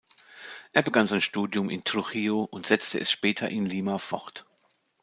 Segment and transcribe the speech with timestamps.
[0.73, 4.47] Er begann sein Studium in Trujillo und setzte es später in Lima fort.